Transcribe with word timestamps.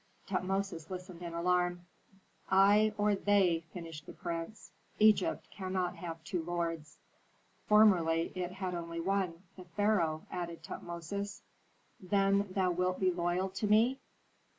Tutmosis 0.25 0.89
listened 0.89 1.21
in 1.21 1.35
alarm. 1.35 1.85
"I 2.49 2.91
or 2.97 3.13
they!" 3.13 3.65
finished 3.71 4.07
the 4.07 4.13
prince. 4.13 4.71
"Egypt 4.97 5.47
cannot 5.51 5.97
have 5.97 6.23
two 6.23 6.41
lords." 6.41 6.97
"Formerly 7.67 8.31
it 8.33 8.53
had 8.53 8.73
only 8.73 8.99
one, 8.99 9.43
the 9.57 9.65
pharaoh," 9.65 10.25
added 10.31 10.63
Tutmosis. 10.63 11.43
"Then 11.99 12.47
thou 12.51 12.71
wilt 12.71 12.99
be 12.99 13.11
loyal 13.11 13.49
to 13.49 13.67
me?" 13.67 13.99